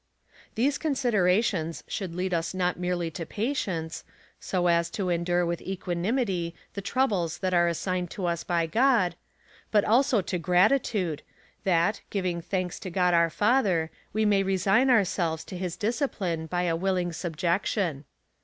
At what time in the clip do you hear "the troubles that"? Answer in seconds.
6.73-7.53